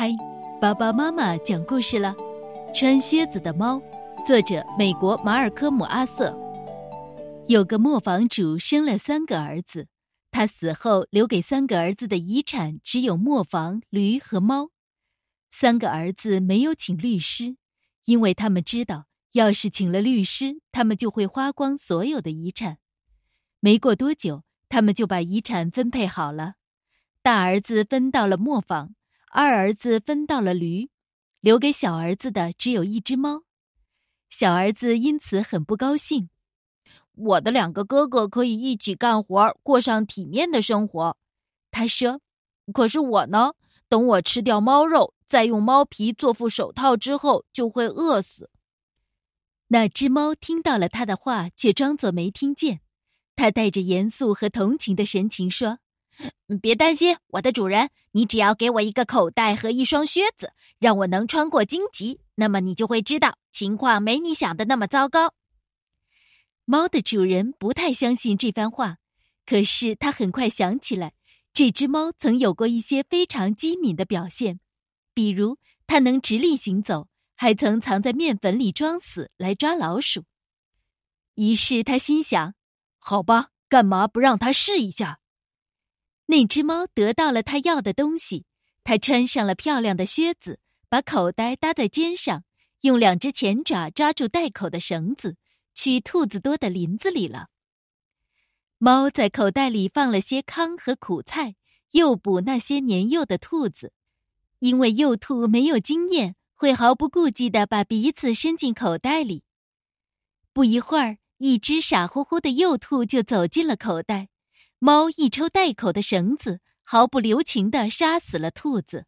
[0.00, 0.14] 嗨，
[0.60, 2.14] 爸爸妈妈讲故事了。
[2.72, 3.82] 穿靴子的猫，
[4.24, 6.32] 作者美国马尔科姆阿瑟。
[7.48, 9.88] 有个磨坊主生了三个儿子，
[10.30, 14.70] 他死后留给三个儿子的遗产只有磨坊、驴和猫。
[15.50, 17.56] 三个儿子没有请律师，
[18.04, 22.78] 因为他们知道，要是请了律师，他们就会花光所有的遗产。
[23.58, 26.54] 没过多久，他们就把遗产分配好了，
[27.20, 28.94] 大儿子分到了磨坊。
[29.30, 30.88] 二儿子分到了驴，
[31.40, 33.42] 留给小儿子的只有一只猫。
[34.30, 36.30] 小儿子因此很不高兴。
[37.14, 41.16] 我的两个哥哥可以一起干活，过上体面的生活，
[41.70, 42.20] 他说。
[42.72, 43.52] 可是我呢？
[43.88, 48.50] 等我吃掉猫肉，再用猫皮做副手套之后，就会饿死。
[49.68, 52.80] 那只猫听到了他的话，却装作没听见。
[53.34, 55.78] 他带着严肃和同情的神情说。
[56.60, 65.34] 别担心，我的主人，你只要给我一个口袋和一双靴子，让我能穿过荆棘，那么你就会知道情况没你想的那么糟糕。
[66.64, 68.96] 猫的主人不太相信这番话，
[69.46, 71.12] 可是他很快想起来，
[71.52, 74.60] 这只猫曾有过一些非常机敏的表现，
[75.14, 80.24] 比如它能直立行走，还曾藏在面粉里装死来抓老鼠。
[81.34, 82.54] 于是他心想：
[82.98, 85.17] 好吧，干嘛不让它试一下？
[86.30, 88.44] 那只猫得到了它要的东西，
[88.84, 92.44] 它穿上了漂亮的靴子，把口袋搭在肩上，
[92.82, 95.38] 用两只前爪抓住袋口的绳子，
[95.74, 97.48] 去兔子多的林子里了。
[98.76, 101.56] 猫在口袋里放了些糠和苦菜，
[101.92, 103.94] 诱捕那些年幼的兔子，
[104.58, 109.44] 因为幼兔没有经验，会毫不顾忌地把鼻子伸进口袋里。
[110.52, 114.28] 不一会儿，一只傻乎乎的幼兔就走进了口袋。
[114.80, 119.06] 猫一抽袋口的绳子，毫不留情地杀死了兔子。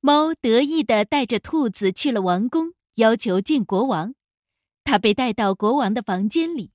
[0.00, 4.14] 猫得意地带着兔子去了王宫，要求见国王。
[4.84, 6.72] 他被带到国王的房间里，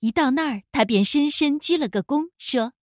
[0.00, 2.74] 一到那儿，他便深深鞠了个躬，说：“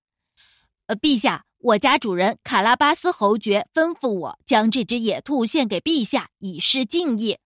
[0.88, 7.38] 呃，陛下，我家主人卡拉巴斯侯爵吩咐我将这只野兔献给陛下，以示敬意。”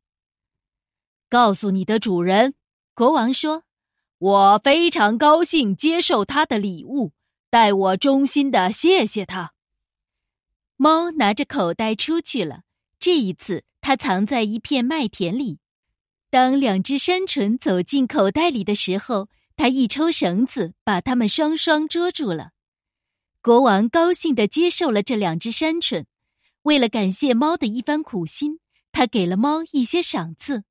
[1.27, 2.53] 告诉你的主人，
[2.93, 3.63] 国王说
[4.19, 7.11] ：“我非常高兴接受他的礼物。”
[7.55, 9.53] 代我衷心的谢谢他。
[10.75, 12.63] 猫拿着口袋出去了。
[12.99, 15.59] 这一次，它藏在一片麦田里。
[16.29, 22.51] 当两只山鹑走进口袋里的时候，它一抽绳子，把它们双双捉住了。
[23.41, 26.03] 国王高兴的接受了这两只山鹑。
[26.63, 28.59] 为了感谢猫的一番苦心，
[28.91, 30.65] 他给了猫一些赏赐。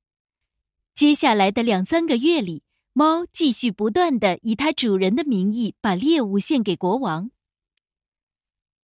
[0.93, 2.61] 接下来的两三个月里。
[2.97, 7.29] 猫继续不断的以它主人的名义把猎物献给国王。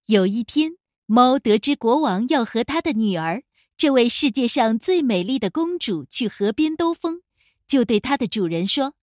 [0.08, 0.74] 有一天，
[1.06, 3.44] 猫得知国王要和他的女儿，
[3.78, 7.22] 这位世界上最美丽的公主去河边兜风，
[7.66, 8.94] 就对它的主人说：“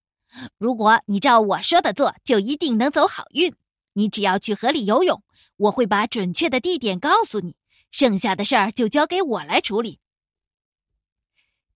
[0.60, 3.54] 如果你照我说的做，就一定能走好运。
[3.94, 5.22] 你只要去河里游泳，
[5.56, 7.56] 我会把准确的地点告诉你，
[7.90, 9.98] 剩下的事儿就交给我来处理。”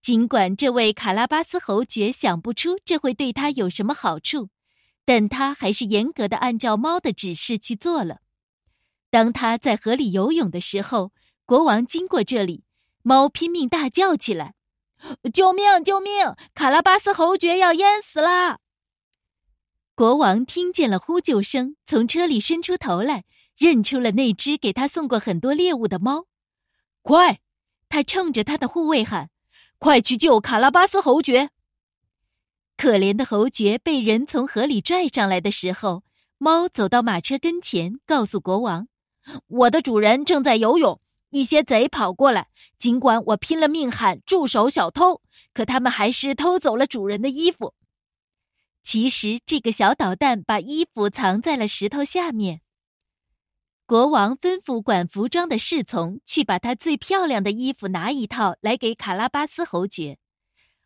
[0.05, 4.51] 尽管这位卡拉巴斯侯爵想不出这会对他有什么好处，
[5.07, 8.19] 但他还是严格的按照猫的指示去做了。
[9.09, 11.13] 当他在河里游泳的时候，
[11.47, 12.65] 国王经过这里，
[13.03, 14.53] 猫拼命大叫起来
[15.33, 15.83] ：“救命！
[15.83, 16.35] 救命！
[16.53, 18.59] 卡拉巴斯侯爵要淹死了！”
[19.97, 23.25] 国王听见了呼救声，从车里伸出头来，
[23.57, 26.27] 认出了那只给他送过很多猎物的猫。
[27.01, 27.41] 快！
[27.89, 29.31] 他冲着他的护卫喊。
[29.79, 31.51] 快去救卡拉巴斯侯爵！
[32.77, 36.03] 可怜的侯爵被人从河里拽上来的时候，
[36.39, 38.89] 猫走到马车跟前，告诉国王
[39.47, 42.49] ：“我的主人正在游泳，一些贼跑过来。
[42.79, 47.75] 尽管我拼了命喊住手，小偷，可他们还是偷走了主人的衣服。
[48.83, 52.63] 其实这个小捣蛋把衣服藏在了石头下面。”
[53.87, 60.19] 国王吩咐管服装的侍从去把他最漂亮的衣服拿一套来给卡拉巴斯侯爵。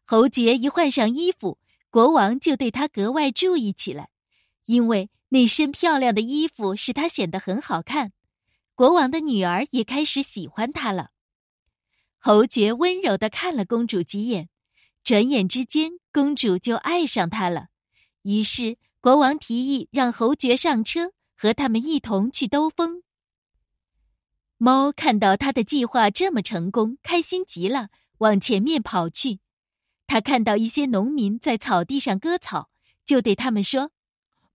[0.05, 1.59] 侯爵一换上衣服，
[1.91, 4.09] 国王就对他格外注意起来，
[4.67, 8.12] 因为那身漂亮的衣服使他显得很好看。
[8.75, 11.11] 国王的女儿也开始喜欢他了。
[12.19, 14.49] 侯爵温柔的看了公主几眼，
[15.05, 17.69] 转眼之间，公主就爱上他了。
[18.23, 21.12] 于是，国王提议让侯爵上车。
[21.40, 23.05] 和他们一同去兜风。
[24.56, 29.38] 猫看到他的计划这么成功，开心极了，往前面跑去。
[30.08, 32.70] 他看到一些农民在草地上割草，
[33.05, 33.93] 就对他们说：“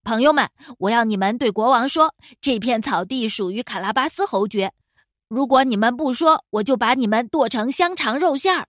[0.04, 0.50] 朋友们，
[0.80, 4.74] 我要你们对国王说，这片草地属于卡拉巴斯侯爵。
[5.30, 8.68] 如果你们不说，我就把你们剁成香肠肉馅儿。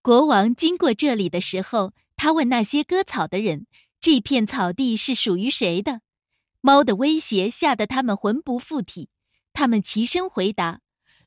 [0.00, 3.66] 国王经过这里的时候，他问那些割草的人
[4.00, 6.00] ：“这片草地是属于谁的？”
[6.68, 9.08] 猫的威胁吓得他们魂不附体，
[9.54, 10.82] 他们齐声回答：“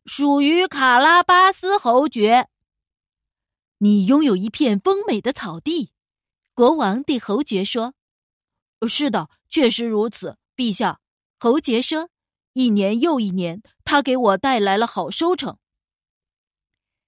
[0.05, 2.47] 属于卡拉巴斯侯爵。”
[3.79, 5.93] 你拥有一片丰美的草地，
[6.53, 7.95] 国王对侯爵说
[8.87, 10.99] ：“是的，确实如此，陛下。”
[11.41, 12.11] 侯爵说
[12.53, 15.57] ：“一年又一年，他给我带来了好收成。”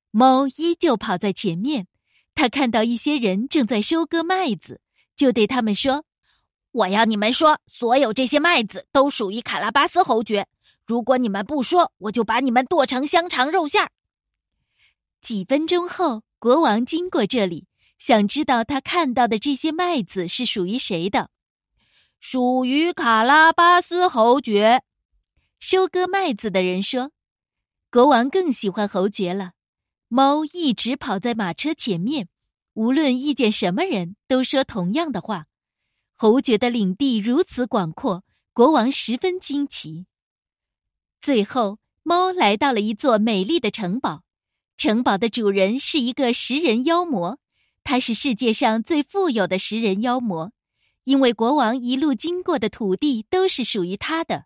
[0.10, 1.88] 猫依旧跑在前面，
[2.34, 4.82] 他看到一些人正在收割麦子，
[5.16, 6.06] 就对他们说
[6.74, 10.48] ：“我要你们说，所有这些麦子都属于卡拉巴斯侯爵。
[10.86, 13.90] 如果你们不说，我就把你们剁成香肠肉馅儿。”
[15.22, 16.24] 几分钟后。
[16.44, 17.68] 国王经过这里，
[17.98, 21.30] 想知道他看到的这些麦子是属于谁的。
[22.20, 24.84] 属于卡拉巴斯侯爵。
[25.58, 27.12] 收割麦子的人说
[27.90, 29.54] ：“国王更喜欢侯爵了。”
[30.10, 32.28] 猫一直跑在马车前面，
[32.74, 35.46] 无论遇见什么人都说同样的话。
[36.16, 38.24] 侯爵的领地如此广阔，
[38.54, 40.06] 国王十分惊奇。
[41.20, 44.24] 最后，猫来到了一座美丽的城堡。
[44.78, 47.40] 城堡的主人是一个食人妖魔，
[47.84, 50.52] 他是世界上最富有的食人妖魔，
[51.06, 54.46] 因为国王一路经过的土地都是属于他的。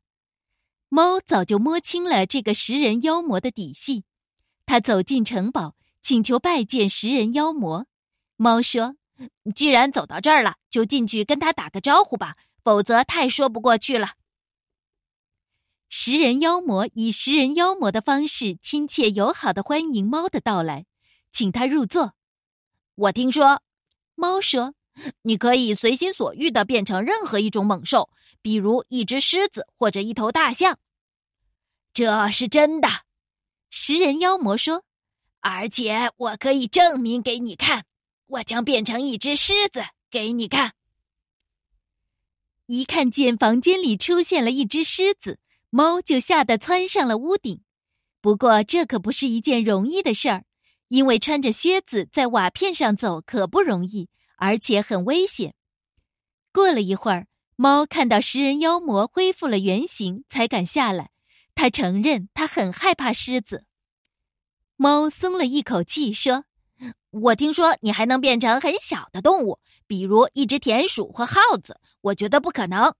[0.89, 4.03] 猫早就摸清了这个食人妖魔的底细，
[4.65, 7.87] 他走进城堡，请求拜见食人妖魔。
[8.35, 8.95] 猫说
[9.55, 14.13] ：“既然走到这儿了，就进去跟他打个招呼吧，否则太说不过去了。”
[15.89, 20.85] 食人妖魔以食人妖魔的方式，亲切友好的欢迎猫的到来，
[21.31, 22.13] 请他入座。
[22.95, 23.61] 我听说，
[24.15, 24.73] 猫说
[25.23, 28.09] ：“你可以随心所欲的变成任何一种猛兽，
[28.41, 30.77] 比如一只狮子或者一头大象。”
[31.93, 32.89] 这是真的，
[33.69, 34.83] 食人妖魔说
[35.39, 37.85] ：“而且我可以证明给你看，
[38.27, 39.81] 我将变成一只狮子
[40.11, 40.73] 给你看。”
[42.67, 45.39] 一看见房间里出现了一只狮子。
[45.69, 47.61] 猫就吓得窜上了屋顶，
[48.21, 50.45] 不过这可不是一件容易的事儿，
[50.87, 55.53] 因为穿着靴子在瓦片上走可不容易，而且很危险。
[56.53, 57.27] 过了一会儿，
[57.57, 61.11] 猫看到食人妖魔恢复了原形，才敢下来。
[61.53, 63.65] 他承认他很害怕狮子。
[64.77, 66.45] 猫松了一口气，说
[67.21, 71.79] ：“我听说你还能变成很小的动物，比如一只田鼠或耗子。
[72.01, 72.93] 我觉得不可能，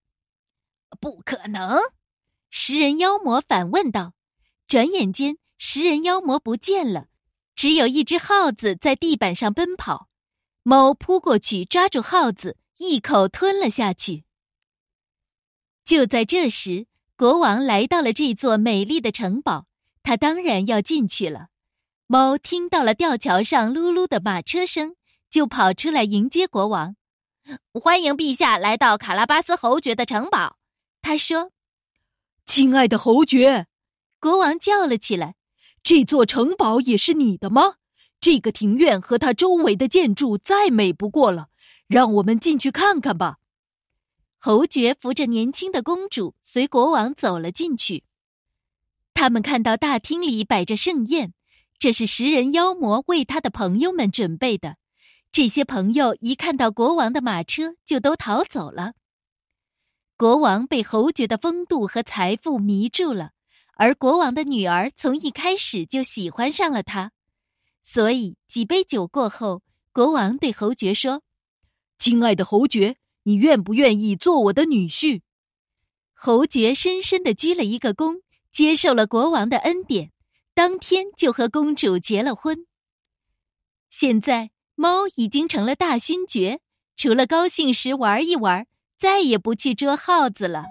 [1.00, 1.80] 不可能。”
[2.50, 4.14] 食人妖魔反问道
[4.68, 7.08] ：“转眼间，食人妖魔不见了，
[7.56, 10.08] 只有一只耗子在地板上奔跑。
[10.64, 14.24] 猫扑过去抓住耗子，一口吞了下去。”
[15.84, 19.68] 就在这时，国王来到了这座美丽的城堡，
[20.04, 21.48] 他当然要进去了。
[22.09, 24.95] 猫听到了吊桥上噜噜的马车声，
[25.30, 26.95] 就跑出来迎接国王
[27.77, 30.57] ：“欢迎陛下来到卡拉巴斯侯爵的城堡。”
[31.04, 31.51] 他说。
[32.45, 33.68] 亲爱的侯爵，
[34.21, 35.36] 国王叫了起来
[35.83, 37.75] ：“这座城堡也是你的吗？
[38.21, 41.50] 这个庭院和它周围的建筑再美不过了，
[41.88, 43.39] 让我们进去看看吧。”
[44.39, 48.06] 侯爵扶着年轻的公主，随国王走了进去。
[49.13, 51.33] 他们看到大厅里摆着盛宴，
[51.80, 54.78] 这是食人妖魔为他的朋友们准备的。
[55.31, 58.94] 这些朋友一看到国王的马车，就都逃走了。
[60.16, 63.31] 国王被侯爵的风度和财富迷住了，
[63.76, 67.12] 而国王的女儿从一开始就喜欢上了他，
[67.84, 71.22] 所以几杯酒过后，国王对侯爵说
[72.00, 75.22] ：“亲爱的侯爵，你愿不愿意做我的女婿？”
[76.16, 80.12] 侯爵深深的鞠了一个躬，接受了国王的恩典，
[80.57, 82.66] 当天就和公主结了婚。
[83.92, 86.61] 现在猫已经成了大勋爵，
[86.95, 88.66] 除了高兴时玩一玩。
[88.97, 90.66] 再也不去捉耗子了。